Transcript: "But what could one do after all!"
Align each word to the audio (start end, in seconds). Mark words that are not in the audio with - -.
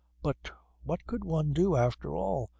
"But 0.23 0.49
what 0.83 1.05
could 1.05 1.23
one 1.23 1.53
do 1.53 1.75
after 1.75 2.09
all!" 2.17 2.49